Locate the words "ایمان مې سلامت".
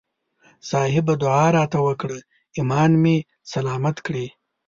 2.57-3.97